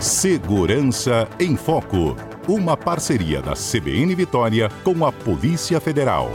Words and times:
Segurança 0.00 1.26
em 1.40 1.56
Foco. 1.56 2.14
Uma 2.46 2.76
parceria 2.76 3.40
da 3.40 3.54
CBN 3.54 4.14
Vitória 4.14 4.70
com 4.84 5.06
a 5.06 5.10
Polícia 5.10 5.80
Federal. 5.80 6.30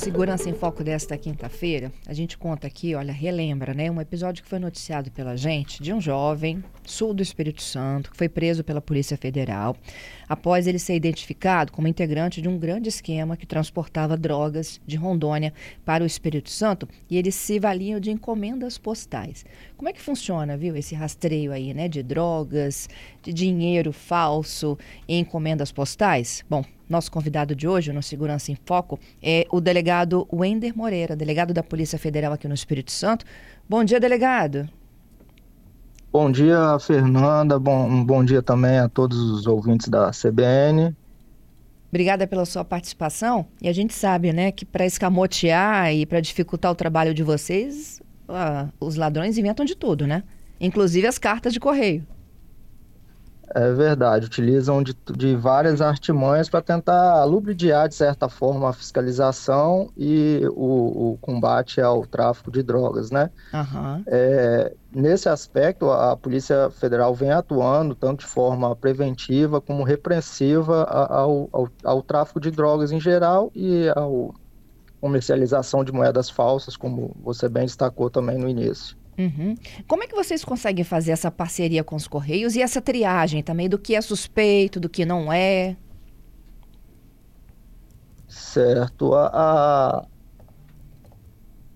Segurança 0.00 0.48
em 0.48 0.54
Foco 0.54 0.82
desta 0.82 1.14
quinta-feira, 1.18 1.92
a 2.06 2.14
gente 2.14 2.38
conta 2.38 2.66
aqui, 2.66 2.94
olha, 2.94 3.12
relembra, 3.12 3.74
né? 3.74 3.90
Um 3.90 4.00
episódio 4.00 4.42
que 4.42 4.48
foi 4.48 4.58
noticiado 4.58 5.10
pela 5.10 5.36
gente 5.36 5.82
de 5.82 5.92
um 5.92 6.00
jovem 6.00 6.64
sul 6.86 7.12
do 7.12 7.22
Espírito 7.22 7.62
Santo 7.62 8.10
que 8.10 8.16
foi 8.16 8.26
preso 8.26 8.64
pela 8.64 8.80
Polícia 8.80 9.18
Federal 9.18 9.76
após 10.26 10.66
ele 10.66 10.78
ser 10.78 10.94
identificado 10.94 11.70
como 11.70 11.86
integrante 11.86 12.40
de 12.40 12.48
um 12.48 12.58
grande 12.58 12.88
esquema 12.88 13.36
que 13.36 13.44
transportava 13.44 14.16
drogas 14.16 14.80
de 14.86 14.96
Rondônia 14.96 15.52
para 15.84 16.02
o 16.02 16.06
Espírito 16.06 16.48
Santo 16.48 16.88
e 17.10 17.18
eles 17.18 17.34
se 17.34 17.58
valiam 17.58 18.00
de 18.00 18.10
encomendas 18.10 18.78
postais. 18.78 19.44
Como 19.76 19.90
é 19.90 19.92
que 19.92 20.00
funciona, 20.00 20.56
viu, 20.56 20.74
esse 20.76 20.94
rastreio 20.94 21.52
aí, 21.52 21.74
né, 21.74 21.88
de 21.88 22.02
drogas, 22.02 22.88
de 23.22 23.34
dinheiro 23.34 23.92
falso 23.92 24.78
e 25.06 25.18
encomendas 25.18 25.70
postais? 25.70 26.42
Bom, 26.48 26.64
nosso 26.90 27.10
convidado 27.10 27.54
de 27.54 27.68
hoje 27.68 27.92
no 27.92 28.02
Segurança 28.02 28.50
em 28.50 28.56
Foco 28.66 28.98
é 29.22 29.46
o 29.50 29.60
delegado 29.60 30.26
Wender 30.32 30.76
Moreira, 30.76 31.14
delegado 31.14 31.54
da 31.54 31.62
Polícia 31.62 31.98
Federal 31.98 32.32
aqui 32.32 32.48
no 32.48 32.54
Espírito 32.54 32.90
Santo. 32.90 33.24
Bom 33.68 33.84
dia, 33.84 34.00
delegado. 34.00 34.68
Bom 36.12 36.30
dia, 36.30 36.76
Fernanda. 36.80 37.58
Bom, 37.58 38.04
bom 38.04 38.24
dia 38.24 38.42
também 38.42 38.78
a 38.78 38.88
todos 38.88 39.18
os 39.18 39.46
ouvintes 39.46 39.88
da 39.88 40.10
CBN. 40.10 40.94
Obrigada 41.88 42.26
pela 42.26 42.44
sua 42.44 42.64
participação. 42.64 43.46
E 43.62 43.68
a 43.68 43.72
gente 43.72 43.94
sabe, 43.94 44.32
né, 44.32 44.50
que 44.50 44.64
para 44.64 44.84
escamotear 44.84 45.92
e 45.92 46.04
para 46.04 46.20
dificultar 46.20 46.70
o 46.70 46.74
trabalho 46.74 47.14
de 47.14 47.22
vocês, 47.22 48.00
uh, 48.28 48.72
os 48.80 48.96
ladrões 48.96 49.38
inventam 49.38 49.64
de 49.64 49.76
tudo, 49.76 50.06
né? 50.06 50.24
Inclusive 50.60 51.06
as 51.06 51.18
cartas 51.18 51.52
de 51.52 51.60
correio. 51.60 52.04
É 53.52 53.72
verdade, 53.72 54.26
utilizam 54.26 54.80
de, 54.80 54.94
de 55.16 55.34
várias 55.34 55.80
artimanhas 55.80 56.48
para 56.48 56.62
tentar 56.62 57.24
lubridiar, 57.24 57.88
de 57.88 57.96
certa 57.96 58.28
forma, 58.28 58.70
a 58.70 58.72
fiscalização 58.72 59.90
e 59.96 60.42
o, 60.50 61.14
o 61.14 61.18
combate 61.18 61.80
ao 61.80 62.06
tráfico 62.06 62.48
de 62.50 62.62
drogas, 62.62 63.10
né? 63.10 63.28
Uhum. 63.52 64.04
É, 64.06 64.72
nesse 64.94 65.28
aspecto, 65.28 65.90
a 65.90 66.16
Polícia 66.16 66.70
Federal 66.70 67.12
vem 67.12 67.32
atuando 67.32 67.96
tanto 67.96 68.20
de 68.20 68.26
forma 68.26 68.74
preventiva 68.76 69.60
como 69.60 69.82
repressiva 69.82 70.84
ao, 70.84 71.48
ao, 71.52 71.68
ao 71.82 72.02
tráfico 72.02 72.38
de 72.38 72.52
drogas 72.52 72.92
em 72.92 73.00
geral 73.00 73.50
e 73.52 73.88
ao 73.96 74.32
comercialização 75.00 75.82
de 75.82 75.90
moedas 75.90 76.30
falsas, 76.30 76.76
como 76.76 77.16
você 77.20 77.48
bem 77.48 77.64
destacou 77.64 78.10
também 78.10 78.38
no 78.38 78.48
início. 78.48 78.99
Uhum. 79.20 79.54
Como 79.86 80.02
é 80.02 80.06
que 80.06 80.14
vocês 80.14 80.42
conseguem 80.42 80.82
fazer 80.82 81.10
essa 81.12 81.30
parceria 81.30 81.84
com 81.84 81.94
os 81.94 82.08
Correios 82.08 82.56
e 82.56 82.62
essa 82.62 82.80
triagem 82.80 83.42
também 83.42 83.68
do 83.68 83.78
que 83.78 83.94
é 83.94 84.00
suspeito, 84.00 84.80
do 84.80 84.88
que 84.88 85.04
não 85.04 85.30
é? 85.30 85.76
Certo. 88.26 89.12
A, 89.12 90.06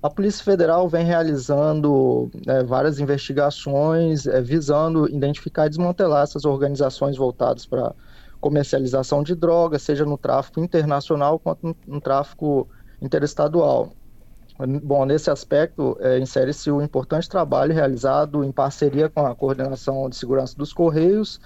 a, 0.02 0.10
Polícia 0.10 0.42
Federal 0.42 0.88
vem 0.88 1.04
realizando 1.04 2.30
né, 2.46 2.62
várias 2.62 2.98
investigações 2.98 4.26
é, 4.26 4.40
visando 4.40 5.06
identificar 5.10 5.66
e 5.66 5.68
desmantelar 5.68 6.22
essas 6.22 6.46
organizações 6.46 7.16
voltadas 7.18 7.66
para 7.66 7.94
comercialização 8.40 9.22
de 9.22 9.34
drogas, 9.34 9.82
seja 9.82 10.06
no 10.06 10.16
tráfico 10.16 10.60
internacional 10.60 11.38
quanto 11.38 11.66
no, 11.66 11.76
no 11.86 12.00
tráfico 12.00 12.66
interestadual. 13.02 13.92
Bom, 14.56 15.05
nesse 15.05 15.30
aspecto, 15.30 15.97
é, 16.00 16.19
insere-se 16.20 16.70
o 16.70 16.80
importante 16.80 17.28
trabalho 17.28 17.74
realizado 17.74 18.44
em 18.44 18.52
parceria 18.52 19.11
com 19.11 19.27
a 19.27 19.34
Coordenação 19.34 20.08
de 20.08 20.17
Segurança 20.17 20.55
dos 20.56 20.73
Correios, 20.73 21.40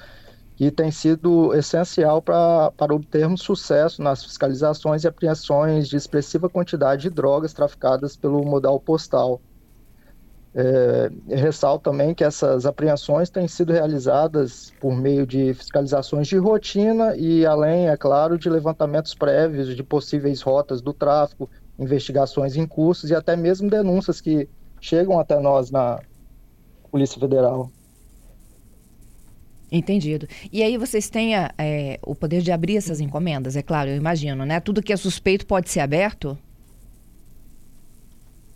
que 0.57 0.71
tem 0.71 0.91
sido 0.91 1.55
essencial 1.55 2.21
pra, 2.23 2.71
para 2.73 2.95
obtermos 2.95 3.43
sucesso 3.43 4.03
nas 4.03 4.25
fiscalizações 4.25 5.05
e 5.05 5.09
apreensões 5.09 5.89
de 5.89 5.97
expressiva 5.97 6.51
quantidade 6.51 7.03
de 7.03 7.11
drogas 7.11 7.55
traficadas 7.55 8.17
pelo 8.17 8.45
modal 8.45 8.81
postal. 8.81 9.43
É, 10.61 11.09
ressalto 11.37 11.89
também 11.89 12.13
que 12.13 12.25
essas 12.25 12.67
apreensões 12.67 13.31
têm 13.31 13.47
sido 13.47 13.73
realizadas 13.73 14.73
por 14.81 14.93
meio 14.93 15.25
de 15.25 15.55
fiscalizações 15.55 16.27
de 16.27 16.37
rotina 16.37 17.15
e, 17.17 17.47
além, 17.47 17.89
é 17.89 17.97
claro, 17.97 18.37
de 18.37 18.51
levantamentos 18.51 19.15
prévios 19.15 19.77
de 19.77 19.83
possíveis 19.85 20.43
rotas 20.43 20.83
do 20.83 20.93
tráfico, 20.93 21.49
investigações 21.79 22.57
em 22.57 22.67
cursos 22.67 23.09
e 23.09 23.15
até 23.15 23.37
mesmo 23.37 23.71
denúncias 23.71 24.21
que 24.21 24.49
chegam 24.81 25.21
até 25.21 25.39
nós 25.39 25.71
na 25.71 26.01
Polícia 26.91 27.21
Federal. 27.21 27.71
Entendido. 29.71 30.27
E 30.53 30.61
aí 30.65 30.77
vocês 30.77 31.09
têm 31.09 31.37
é, 31.37 32.01
o 32.03 32.17
poder 32.17 32.43
de 32.43 32.51
abrir 32.51 32.79
essas 32.79 32.99
encomendas, 32.99 33.55
é 33.55 33.63
claro, 33.63 33.91
eu 33.91 33.97
imagino, 33.97 34.45
né? 34.45 34.59
Tudo 34.59 34.83
que 34.83 34.93
é 34.93 34.97
suspeito 34.97 35.47
pode 35.47 35.71
ser 35.71 35.79
aberto? 35.79 36.37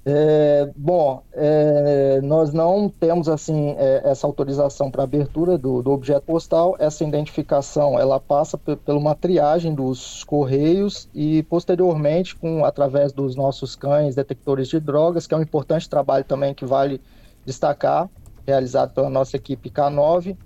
É, 0.04 0.68
bom, 0.76 1.22
é, 1.32 2.20
nós 2.22 2.52
não 2.52 2.88
temos 2.88 3.28
assim 3.28 3.76
é, 3.78 4.02
essa 4.04 4.26
autorização 4.26 4.90
para 4.90 5.04
abertura 5.04 5.56
do, 5.56 5.80
do, 5.80 5.92
objeto 5.92 6.26
postal. 6.26 6.74
Essa 6.80 7.04
identificação 7.04 7.96
ela 7.98 8.18
passa 8.18 8.58
por 8.58 8.78
uma 8.88 9.14
triagem 9.14 9.72
dos 9.72 10.24
correios 10.24 11.08
e 11.14 11.44
posteriormente, 11.44 12.34
com 12.34 12.64
através 12.64 13.12
dos 13.12 13.36
nossos 13.36 13.76
cães 13.76 14.16
detectores 14.16 14.66
de 14.66 14.80
drogas, 14.80 15.28
que 15.28 15.34
é 15.34 15.36
um 15.36 15.42
importante 15.42 15.88
trabalho 15.88 16.24
também 16.24 16.52
que 16.52 16.64
vale 16.64 17.00
destacar, 17.46 18.10
realizado 18.44 18.92
pela 18.92 19.08
nossa 19.08 19.36
equipe 19.36 19.70
K9. 19.70 20.36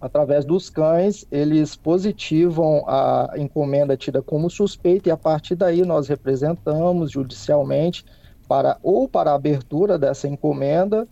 Através 0.00 0.44
dos 0.44 0.70
cães, 0.70 1.26
eles 1.32 1.74
positivam 1.74 2.84
a 2.86 3.32
encomenda 3.38 3.96
tida 3.96 4.22
como 4.22 4.48
suspeita 4.48 5.08
e 5.08 5.12
a 5.12 5.16
partir 5.16 5.56
daí 5.56 5.82
nós 5.82 6.06
representamos 6.06 7.10
judicialmente 7.10 8.04
para 8.46 8.78
ou 8.82 9.08
para 9.08 9.30
a 9.30 9.34
abertura 9.34 9.98
dessa 9.98 10.28
encomenda 10.28 11.06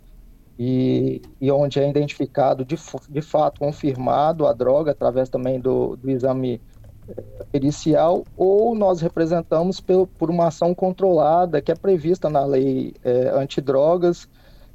e, 0.58 1.22
e 1.40 1.50
onde 1.50 1.80
é 1.80 1.88
identificado 1.88 2.64
de, 2.64 2.76
de 3.08 3.22
fato 3.22 3.58
confirmado 3.58 4.46
a 4.46 4.52
droga 4.52 4.92
através 4.92 5.28
também 5.28 5.58
do, 5.58 5.96
do 5.96 6.10
exame 6.10 6.60
eh, 7.08 7.44
pericial 7.50 8.24
ou 8.36 8.74
nós 8.74 9.00
representamos 9.00 9.80
por, 9.80 10.06
por 10.06 10.30
uma 10.30 10.48
ação 10.48 10.74
controlada 10.74 11.60
que 11.60 11.72
é 11.72 11.74
prevista 11.74 12.28
na 12.28 12.44
lei 12.44 12.94
é, 13.02 13.30
antidrogas. 13.30 14.28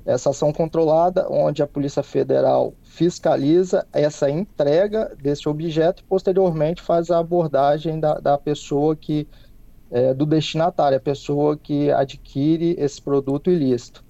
Essa 0.06 0.30
ação 0.30 0.54
controlada 0.54 1.28
onde 1.30 1.62
a 1.62 1.68
Polícia 1.68 2.02
Federal 2.02 2.74
fiscaliza 2.82 3.86
essa 3.92 4.30
entrega 4.30 5.14
desse 5.22 5.50
objeto 5.50 6.02
e 6.02 6.06
posteriormente 6.06 6.82
faz 6.82 7.12
a 7.12 7.20
abordagem 7.20 8.00
da, 8.00 8.14
da 8.16 8.38
pessoa 8.38 8.96
que 8.96 9.28
é, 9.92 10.14
do 10.14 10.26
destinatário, 10.26 10.98
a 10.98 11.02
pessoa 11.02 11.58
que 11.58 11.92
adquire 11.92 12.76
esse 12.78 13.02
produto 13.02 13.50
ilícito. 13.50 14.04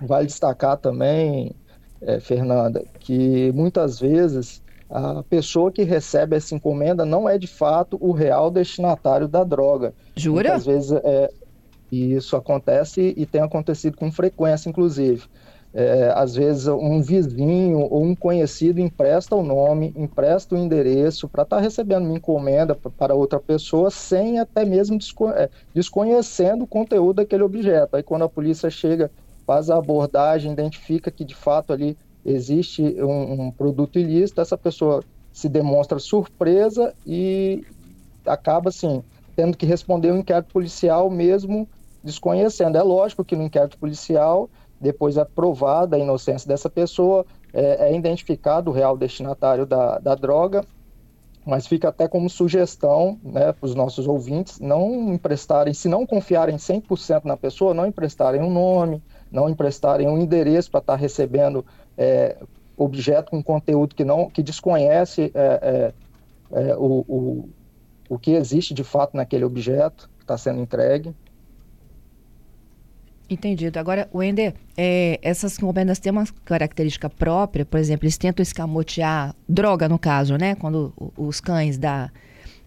Vale 0.00 0.26
destacar 0.26 0.76
também, 0.76 1.54
é, 2.00 2.18
Fernanda, 2.18 2.82
que 2.98 3.52
muitas 3.52 4.00
vezes 4.00 4.62
a 4.90 5.22
pessoa 5.22 5.72
que 5.72 5.82
recebe 5.82 6.36
essa 6.36 6.54
encomenda 6.54 7.04
não 7.04 7.28
é 7.28 7.38
de 7.38 7.46
fato 7.46 7.96
o 8.00 8.12
real 8.12 8.50
destinatário 8.50 9.26
da 9.26 9.42
droga. 9.42 9.94
Jura? 10.16 10.54
Às 10.54 10.66
vezes 10.66 10.92
é, 10.92 11.30
isso 11.90 12.36
acontece 12.36 13.14
e 13.16 13.24
tem 13.24 13.40
acontecido 13.40 13.96
com 13.96 14.10
frequência, 14.10 14.68
inclusive. 14.68 15.24
É, 15.74 16.12
às 16.14 16.34
vezes 16.34 16.66
um 16.66 17.00
vizinho 17.00 17.80
ou 17.80 18.04
um 18.04 18.14
conhecido 18.14 18.78
empresta 18.78 19.34
o 19.34 19.42
nome, 19.42 19.90
empresta 19.96 20.54
o 20.54 20.58
endereço 20.58 21.26
para 21.26 21.44
estar 21.44 21.56
tá 21.56 21.62
recebendo 21.62 22.04
uma 22.04 22.16
encomenda 22.18 22.74
para 22.74 23.14
outra 23.14 23.40
pessoa 23.40 23.90
sem 23.90 24.38
até 24.38 24.66
mesmo 24.66 24.98
desco 24.98 25.30
é, 25.30 25.48
desconhecendo 25.74 26.64
o 26.64 26.66
conteúdo 26.66 27.16
daquele 27.16 27.42
objeto. 27.42 27.96
Aí 27.96 28.02
quando 28.02 28.22
a 28.24 28.28
polícia 28.28 28.68
chega, 28.68 29.10
faz 29.46 29.70
a 29.70 29.78
abordagem, 29.78 30.52
identifica 30.52 31.10
que 31.10 31.24
de 31.24 31.34
fato 31.34 31.72
ali 31.72 31.96
existe 32.22 32.82
um, 33.02 33.46
um 33.46 33.50
produto 33.50 33.98
ilícito, 33.98 34.42
essa 34.42 34.58
pessoa 34.58 35.02
se 35.32 35.48
demonstra 35.48 35.98
surpresa 35.98 36.94
e 37.06 37.64
acaba 38.26 38.68
assim 38.68 39.02
tendo 39.34 39.56
que 39.56 39.64
responder 39.64 40.10
o 40.10 40.14
um 40.14 40.18
inquérito 40.18 40.52
policial 40.52 41.08
mesmo 41.10 41.66
desconhecendo. 42.02 42.76
É 42.76 42.82
lógico 42.82 43.24
que 43.24 43.36
no 43.36 43.44
inquérito 43.44 43.78
policial 43.78 44.50
depois 44.82 45.16
é 45.16 45.24
provada 45.24 45.96
a 45.96 45.98
inocência 45.98 46.48
dessa 46.48 46.68
pessoa, 46.68 47.24
é, 47.54 47.90
é 47.90 47.96
identificado 47.96 48.70
o 48.70 48.74
real 48.74 48.96
destinatário 48.96 49.64
da, 49.64 49.98
da 49.98 50.14
droga, 50.16 50.64
mas 51.46 51.66
fica 51.66 51.88
até 51.88 52.06
como 52.08 52.28
sugestão 52.28 53.18
né, 53.22 53.52
para 53.52 53.66
os 53.66 53.74
nossos 53.74 54.06
ouvintes 54.06 54.60
não 54.60 55.12
emprestarem, 55.12 55.72
se 55.72 55.88
não 55.88 56.06
confiarem 56.06 56.56
100% 56.56 57.24
na 57.24 57.36
pessoa, 57.36 57.72
não 57.72 57.86
emprestarem 57.86 58.40
um 58.40 58.50
nome, 58.50 59.02
não 59.30 59.48
emprestarem 59.48 60.08
um 60.08 60.18
endereço 60.18 60.70
para 60.70 60.80
estar 60.80 60.92
tá 60.94 60.98
recebendo 60.98 61.64
é, 61.96 62.36
objeto 62.76 63.30
com 63.30 63.42
conteúdo 63.42 63.94
que 63.94 64.04
não 64.04 64.28
que 64.28 64.42
desconhece 64.42 65.30
é, 65.34 65.92
é, 66.52 66.60
é, 66.70 66.76
o, 66.76 67.04
o, 67.08 67.48
o 68.08 68.18
que 68.18 68.32
existe 68.32 68.74
de 68.74 68.84
fato 68.84 69.16
naquele 69.16 69.44
objeto 69.44 70.08
que 70.18 70.24
está 70.24 70.36
sendo 70.36 70.60
entregue. 70.60 71.14
Entendido. 73.32 73.78
Agora, 73.78 74.08
Wender, 74.14 74.54
é, 74.76 75.18
essas 75.22 75.56
encomendas 75.56 75.98
têm 75.98 76.12
uma 76.12 76.24
característica 76.44 77.08
própria, 77.08 77.64
por 77.64 77.80
exemplo, 77.80 78.04
eles 78.04 78.18
tentam 78.18 78.42
escamotear 78.42 79.34
droga, 79.48 79.88
no 79.88 79.98
caso, 79.98 80.36
né? 80.36 80.54
Quando 80.54 80.92
os 81.16 81.40
cães 81.40 81.78
da, 81.78 82.10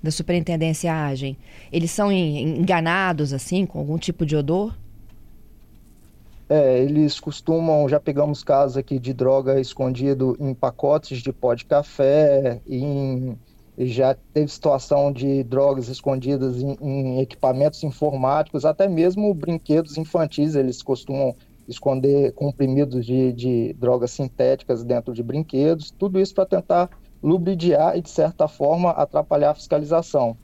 da 0.01 0.09
superintendência 0.09 0.94
agem, 0.94 1.38
eles 1.71 1.91
são 1.91 2.12
enganados, 2.12 3.31
assim, 3.31 3.65
com 3.65 3.79
algum 3.79 3.97
tipo 3.97 4.25
de 4.25 4.35
odor? 4.35 4.75
É, 6.47 6.79
eles 6.79 7.19
costumam, 7.19 7.88
já 7.89 8.00
pegamos 8.00 8.44
casos 8.44 8.77
aqui 8.77 9.00
de 9.00 9.13
droga 9.13 9.59
escondido 9.59 10.38
em 10.39 10.53
pacotes 10.53 11.19
de 11.19 11.33
pó 11.33 11.56
de 11.56 11.65
café, 11.65 12.61
em, 12.68 13.35
já 13.77 14.16
teve 14.33 14.48
situação 14.48 15.12
de 15.12 15.44
drogas 15.44 15.89
escondidas 15.89 16.62
em, 16.62 16.77
em, 16.81 17.19
equipamentos 17.19 17.83
informáticos, 17.83 18.63
até 18.63 18.88
mesmo 18.88 19.33
brinquedos 19.33 19.98
infantis, 19.98 20.56
eles 20.56 20.81
costumam 20.81 21.36
esconder 21.68 22.31
comprimidos 22.33 23.06
de, 23.06 23.33
de 23.33 23.74
drogas 23.74 24.12
sintéticas 24.12 24.83
dentro 24.83 25.13
de 25.13 25.24
brinquedos, 25.24 25.92
tudo 25.92 26.19
isso 26.19 26.33
para 26.33 26.45
tentar 26.45 26.89
lubridiar 27.22 27.98
e, 27.98 28.01
de 28.01 28.10
certa 28.10 28.48
forma, 28.48 28.92
atrapalhar 28.92 29.51
a 29.51 29.56
fiscalização. 29.56 30.38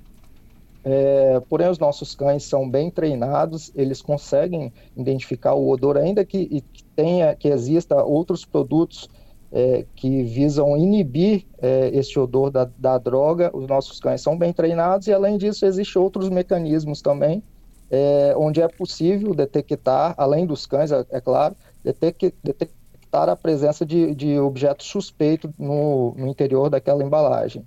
É, 0.84 1.40
porém, 1.48 1.70
os 1.70 1.78
nossos 1.78 2.16
cães 2.16 2.44
são 2.44 2.68
bem 2.68 2.90
treinados, 2.90 3.72
eles 3.76 4.02
conseguem 4.02 4.74
identificar 4.98 5.54
o 5.54 5.70
odor, 5.70 5.96
ainda 5.96 6.26
que, 6.26 6.62
que 6.74 6.84
tenha, 6.96 7.36
que 7.36 7.48
exista 7.48 8.04
outros 8.04 8.44
produtos 8.44 9.08
é, 9.52 9.86
que 9.96 10.24
visam 10.24 10.78
inibir 10.78 11.46
é, 11.62 11.90
esse 11.94 12.18
odor 12.18 12.50
da, 12.50 12.70
da, 12.78 12.98
droga. 12.98 13.52
Os 13.54 13.68
nossos 13.68 14.00
cães 14.00 14.22
são 14.22 14.38
bem 14.38 14.54
treinados 14.54 15.08
e, 15.08 15.14
além 15.14 15.38
disso, 15.38 15.66
existem 15.66 16.02
outros 16.02 16.30
mecanismos 16.30 17.02
também, 17.02 17.44
é, 17.90 18.34
onde 18.38 18.62
é 18.62 18.68
possível 18.68 19.34
detectar, 19.34 20.14
além 20.18 20.46
dos 20.46 20.66
cães, 20.66 20.92
é, 20.92 21.06
é 21.10 21.20
claro, 21.20 21.56
detectar 21.84 23.28
a 23.28 23.36
presença 23.36 23.86
de, 23.86 24.16
de 24.16 24.40
objetos 24.40 24.88
suspeitos 24.88 25.52
no, 25.60 26.16
no 26.18 26.28
interior 26.28 26.70
daquela 26.70 27.04
embalagem. 27.04 27.66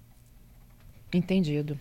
Entendido. 1.13 1.79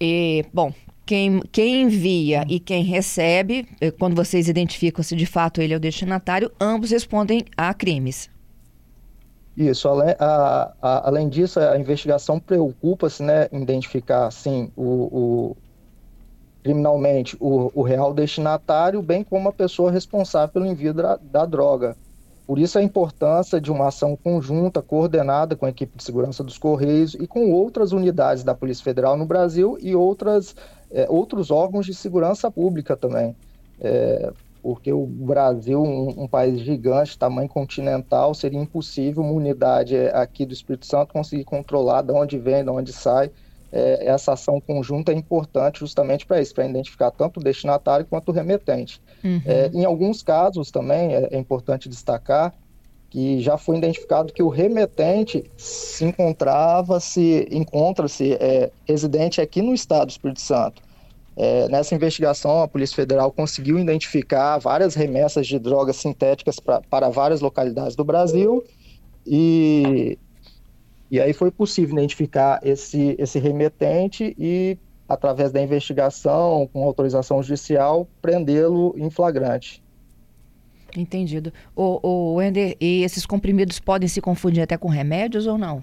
E, 0.00 0.44
bom, 0.52 0.72
quem, 1.06 1.40
quem 1.50 1.82
envia 1.82 2.44
e 2.48 2.60
quem 2.60 2.84
recebe, 2.84 3.66
eh, 3.80 3.90
quando 3.90 4.14
vocês 4.14 4.48
identificam 4.48 5.02
se 5.02 5.16
de 5.16 5.24
fato 5.24 5.62
ele 5.62 5.72
é 5.72 5.76
o 5.76 5.80
destinatário, 5.80 6.52
ambos 6.60 6.90
respondem 6.90 7.44
a 7.56 7.72
crimes. 7.72 8.28
Isso, 9.58 9.88
além, 9.88 10.14
a, 10.20 10.72
a, 10.80 11.08
além 11.08 11.28
disso, 11.28 11.58
a 11.58 11.76
investigação 11.76 12.38
preocupa-se 12.38 13.24
né, 13.24 13.48
identificar 13.50 14.28
assim, 14.28 14.70
o, 14.76 14.84
o 14.84 15.56
criminalmente 16.62 17.36
o, 17.40 17.68
o, 17.74 17.82
real 17.82 18.14
destinatário, 18.14 19.02
bem 19.02 19.24
como 19.24 19.48
a 19.48 19.52
pessoa 19.52 19.90
responsável 19.90 20.50
pelo 20.50 20.64
envio 20.64 20.94
da, 20.94 21.16
da 21.16 21.44
droga. 21.44 21.96
Por 22.46 22.60
isso 22.60 22.78
a 22.78 22.82
importância 22.84 23.60
de 23.60 23.72
uma 23.72 23.88
ação 23.88 24.16
conjunta, 24.16 24.80
coordenada 24.80 25.56
com 25.56 25.66
a 25.66 25.70
equipe 25.70 25.96
de 25.96 26.04
segurança 26.04 26.44
dos 26.44 26.56
Correios 26.56 27.14
e 27.14 27.26
com 27.26 27.50
outras 27.50 27.90
unidades 27.90 28.44
da 28.44 28.54
Polícia 28.54 28.84
Federal 28.84 29.16
no 29.16 29.26
Brasil 29.26 29.76
e 29.80 29.92
outras, 29.92 30.54
é, 30.88 31.04
outros 31.10 31.50
órgãos 31.50 31.84
de 31.84 31.94
segurança 31.94 32.48
pública 32.48 32.96
também. 32.96 33.34
É, 33.80 34.32
porque 34.62 34.92
o 34.92 35.06
Brasil, 35.06 35.82
um, 35.82 36.24
um, 36.24 36.28
país 36.28 36.60
gigante, 36.60 37.18
tamanho 37.18 37.48
continental, 37.48 38.34
seria 38.34 38.60
impossível 38.60 39.22
uma 39.22 39.32
unidade 39.32 39.96
é, 39.96 40.14
aqui 40.14 40.44
do 40.44 40.52
Espírito 40.52 40.86
Santo 40.86 41.12
conseguir 41.12 41.44
controlar 41.44 42.02
de 42.02 42.12
onde 42.12 42.38
vem, 42.38 42.64
de 42.64 42.70
onde 42.70 42.92
sai 42.92 43.30
é, 43.72 44.06
essa 44.06 44.32
ação 44.32 44.60
conjunta 44.60 45.12
é 45.12 45.14
importante 45.14 45.80
justamente 45.80 46.26
para 46.26 46.40
isso, 46.40 46.54
para 46.54 46.66
identificar 46.66 47.10
tanto 47.10 47.38
o 47.38 47.42
destinatário 47.42 48.06
quanto 48.06 48.30
o 48.30 48.32
remetente. 48.32 49.00
Uhum. 49.22 49.42
É, 49.44 49.70
em 49.72 49.84
alguns 49.84 50.22
casos 50.22 50.70
também 50.70 51.14
é, 51.14 51.28
é, 51.32 51.38
importante 51.38 51.88
destacar 51.88 52.54
que 53.10 53.40
já 53.40 53.56
foi 53.56 53.78
identificado 53.78 54.32
que 54.32 54.42
o 54.42 54.48
remetente 54.48 55.50
se 55.56 56.04
encontrava, 56.04 57.00
se 57.00 57.48
encontra-se 57.50 58.34
é, 58.34 58.70
residente 58.86 59.40
aqui 59.40 59.62
no 59.62 59.72
estado 59.72 60.06
do 60.06 60.10
Espírito 60.10 60.40
Santo. 60.40 60.82
É, 61.40 61.68
nessa 61.68 61.94
investigação, 61.94 62.62
a 62.62 62.66
Polícia 62.66 62.96
Federal 62.96 63.30
conseguiu 63.30 63.78
identificar 63.78 64.58
várias 64.58 64.96
remessas 64.96 65.46
de 65.46 65.56
drogas 65.56 65.94
sintéticas 65.94 66.58
pra, 66.58 66.80
para 66.80 67.08
várias 67.08 67.40
localidades 67.40 67.94
do 67.94 68.04
Brasil 68.04 68.64
e 69.24 70.18
e 71.10 71.20
aí 71.20 71.32
foi 71.32 71.50
possível 71.50 71.96
identificar 71.96 72.60
esse, 72.62 73.16
esse 73.18 73.38
remetente 73.38 74.34
e, 74.38 74.76
através 75.08 75.50
da 75.50 75.62
investigação, 75.62 76.68
com 76.70 76.84
autorização 76.84 77.42
judicial, 77.42 78.06
prendê-lo 78.20 78.94
em 78.96 79.08
flagrante. 79.08 79.82
Entendido. 80.94 81.52
O, 81.74 82.06
o 82.06 82.34
Wender, 82.34 82.76
e 82.78 83.02
esses 83.02 83.24
comprimidos 83.24 83.80
podem 83.80 84.08
se 84.08 84.20
confundir 84.20 84.62
até 84.62 84.76
com 84.76 84.88
remédios 84.88 85.46
ou 85.46 85.56
não? 85.56 85.82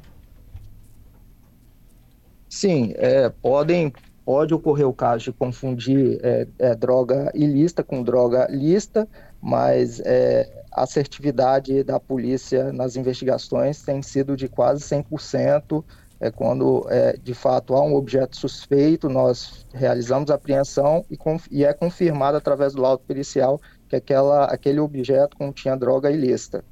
Sim, 2.47 2.93
é, 2.95 3.29
podem, 3.29 3.91
pode 4.25 4.53
ocorrer 4.53 4.87
o 4.87 4.93
caso 4.93 5.25
de 5.25 5.31
confundir 5.31 6.19
é, 6.23 6.47
é, 6.57 6.75
droga 6.75 7.31
ilícita 7.35 7.83
com 7.83 8.01
droga 8.01 8.47
lista, 8.49 9.07
mas 9.39 9.99
é, 9.99 10.63
a 10.71 10.81
assertividade 10.83 11.83
da 11.83 11.99
polícia 11.99 12.73
nas 12.73 12.95
investigações 12.95 13.83
tem 13.83 14.01
sido 14.01 14.35
de 14.35 14.49
quase 14.49 14.83
100%. 14.83 15.83
É 16.19 16.31
quando, 16.31 16.87
é, 16.89 17.17
de 17.17 17.33
fato, 17.33 17.75
há 17.75 17.83
um 17.83 17.93
objeto 17.93 18.37
suspeito, 18.37 19.09
nós 19.09 19.65
realizamos 19.73 20.31
a 20.31 20.35
apreensão 20.35 21.05
e, 21.11 21.17
e 21.51 21.65
é 21.65 21.73
confirmado 21.73 22.37
através 22.37 22.73
do 22.73 22.81
laudo 22.81 23.03
pericial 23.05 23.59
que 23.87 23.97
aquela, 23.97 24.45
aquele 24.45 24.79
objeto 24.79 25.37
continha 25.37 25.75
droga 25.75 26.09
ilícita. 26.09 26.63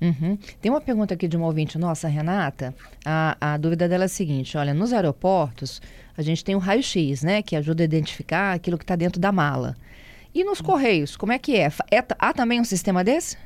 Uhum. 0.00 0.36
Tem 0.60 0.70
uma 0.70 0.80
pergunta 0.80 1.14
aqui 1.14 1.26
de 1.28 1.36
uma 1.36 1.46
ouvinte 1.46 1.78
nossa, 1.78 2.08
Renata. 2.08 2.74
A, 3.04 3.54
a 3.54 3.56
dúvida 3.56 3.88
dela 3.88 4.04
é 4.04 4.06
a 4.06 4.08
seguinte: 4.08 4.56
olha, 4.56 4.74
nos 4.74 4.92
aeroportos 4.92 5.80
a 6.16 6.22
gente 6.22 6.44
tem 6.44 6.54
o 6.54 6.58
raio-x, 6.58 7.22
né, 7.22 7.42
que 7.42 7.56
ajuda 7.56 7.82
a 7.82 7.84
identificar 7.84 8.52
aquilo 8.52 8.78
que 8.78 8.84
está 8.84 8.96
dentro 8.96 9.20
da 9.20 9.32
mala. 9.32 9.76
E 10.34 10.42
nos 10.42 10.60
Correios, 10.60 11.16
como 11.16 11.32
é 11.32 11.38
que 11.38 11.56
é? 11.56 11.68
é? 11.90 12.04
Há 12.18 12.32
também 12.32 12.60
um 12.60 12.64
sistema 12.64 13.04
desse? 13.04 13.36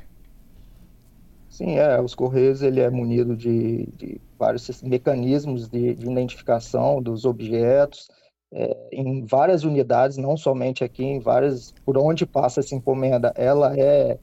Sim, 1.49 1.77
é. 1.77 1.99
Os 2.01 2.15
Correios 2.15 2.61
ele 2.61 2.79
é 2.79 2.89
munido 2.89 3.35
de, 3.35 3.87
de 3.97 4.21
vários 4.37 4.81
mecanismos 4.81 5.67
de, 5.67 5.93
de, 5.93 6.09
identificação 6.09 7.01
dos 7.01 7.25
objetos 7.25 8.07
é, 8.51 8.75
em 8.91 9.23
várias 9.25 9.63
unidades, 9.63 10.17
não 10.17 10.35
somente 10.35 10.83
aqui, 10.83 11.03
em 11.03 11.19
várias, 11.19 11.73
por 11.85 11.97
onde 11.97 12.25
passa 12.25 12.61
essa 12.61 12.73
encomenda, 12.73 13.31
ela 13.35 13.77
é, 13.77 14.17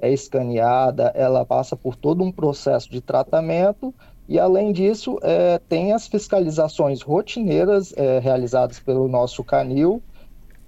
é 0.00 0.12
escaneada, 0.12 1.12
ela 1.14 1.44
passa 1.44 1.76
por 1.76 1.96
todo 1.96 2.22
um 2.22 2.30
processo 2.30 2.90
de 2.90 3.00
tratamento 3.00 3.94
e, 4.28 4.38
além 4.38 4.72
disso, 4.72 5.18
é, 5.22 5.58
tem 5.68 5.92
as 5.92 6.06
fiscalizações 6.06 7.00
rotineiras 7.02 7.94
é, 7.96 8.18
realizadas 8.18 8.78
pelo 8.80 9.08
nosso 9.08 9.42
canil, 9.44 10.02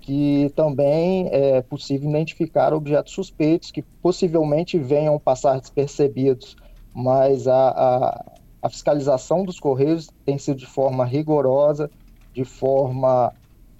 que 0.00 0.50
também 0.54 1.28
é 1.30 1.60
possível 1.60 2.08
identificar 2.08 2.72
objetos 2.72 3.12
suspeitos 3.12 3.70
que 3.70 3.82
possivelmente 3.82 4.78
venham 4.78 5.18
passar 5.18 5.60
despercebidos, 5.60 6.56
mas 6.94 7.46
a, 7.46 7.68
a, 7.68 8.24
a 8.62 8.70
fiscalização 8.70 9.44
dos 9.44 9.60
Correios 9.60 10.08
tem 10.24 10.38
sido 10.38 10.58
de 10.58 10.66
forma 10.66 11.04
rigorosa, 11.04 11.90
de 12.32 12.44
forma 12.44 13.34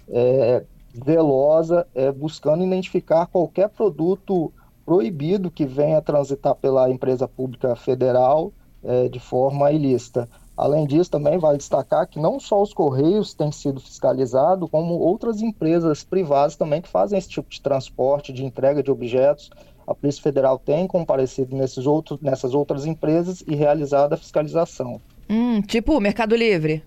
é, 0.09 0.63
velosa, 0.93 1.87
é, 1.95 2.11
buscando 2.11 2.63
identificar 2.63 3.25
qualquer 3.25 3.69
produto 3.69 4.51
proibido 4.89 5.51
que 5.51 5.67
venha 5.67 6.01
transitar 6.01 6.55
pela 6.55 6.89
empresa 6.89 7.27
pública 7.27 7.75
federal 7.75 8.51
é, 8.83 9.07
de 9.07 9.19
forma 9.19 9.71
ilícita. 9.71 10.27
Além 10.57 10.87
disso, 10.87 11.11
também 11.11 11.37
vale 11.37 11.59
destacar 11.59 12.07
que 12.07 12.19
não 12.19 12.39
só 12.39 12.59
os 12.59 12.73
Correios 12.73 13.35
têm 13.35 13.51
sido 13.51 13.79
fiscalizados, 13.79 14.67
como 14.67 14.95
outras 14.95 15.43
empresas 15.43 16.03
privadas 16.03 16.55
também 16.55 16.81
que 16.81 16.89
fazem 16.89 17.19
esse 17.19 17.29
tipo 17.29 17.47
de 17.51 17.61
transporte, 17.61 18.33
de 18.33 18.43
entrega 18.43 18.81
de 18.81 18.89
objetos. 18.89 19.51
A 19.85 19.93
Polícia 19.93 20.23
Federal 20.23 20.57
tem 20.57 20.87
comparecido 20.87 21.55
nesses 21.55 21.85
outros, 21.85 22.19
nessas 22.19 22.55
outras 22.55 22.87
empresas 22.87 23.43
e 23.45 23.53
realizado 23.53 24.13
a 24.13 24.17
fiscalização. 24.17 24.99
Hum, 25.29 25.61
tipo 25.61 25.95
o 25.95 26.01
Mercado 26.01 26.35
Livre. 26.35 26.83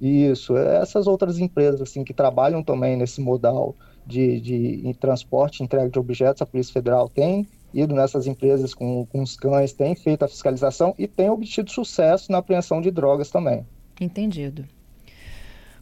Isso, 0.00 0.56
essas 0.56 1.08
outras 1.08 1.40
empresas 1.40 1.80
assim 1.80 2.04
que 2.04 2.14
trabalham 2.14 2.62
também 2.62 2.96
nesse 2.96 3.20
modal 3.20 3.74
de, 4.06 4.40
de 4.40 4.94
transporte 4.94 5.60
e 5.60 5.64
entrega 5.64 5.88
de 5.88 5.98
objetos, 5.98 6.42
a 6.42 6.46
Polícia 6.46 6.72
Federal 6.72 7.08
tem 7.08 7.46
ido 7.72 7.94
nessas 7.94 8.26
empresas 8.26 8.72
com, 8.72 9.04
com 9.06 9.22
os 9.22 9.36
cães, 9.36 9.72
tem 9.72 9.94
feito 9.94 10.24
a 10.24 10.28
fiscalização 10.28 10.94
e 10.98 11.08
tem 11.08 11.28
obtido 11.28 11.70
sucesso 11.70 12.30
na 12.30 12.38
apreensão 12.38 12.80
de 12.80 12.90
drogas 12.90 13.30
também. 13.30 13.66
Entendido. 14.00 14.64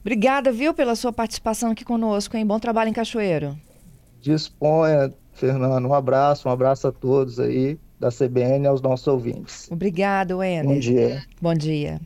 Obrigada, 0.01 0.51
viu, 0.51 0.75
pela 0.75 0.97
sua 0.97 1.13
participação 1.13 1.71
aqui 1.71 1.85
conosco, 1.85 2.37
hein? 2.37 2.45
Bom 2.47 2.59
trabalho 2.59 2.91
em 2.91 2.93
Cachoeiro. 2.93 3.57
Disponha, 4.21 5.13
Fernando. 5.33 5.87
Um 5.87 5.95
abraço, 5.95 6.49
um 6.49 6.51
abraço 6.51 6.89
a 6.89 6.93
todos 6.93 7.39
aí 7.39 7.79
da 8.01 8.11
CBN 8.11 8.65
e 8.65 8.67
aos 8.67 8.81
nossos 8.81 9.07
ouvintes. 9.07 9.71
Obrigada, 9.71 10.37
Wender. 10.37 10.75
Bom 10.75 10.81
dia. 10.81 11.23
Bom 11.41 11.55
dia. 11.55 12.01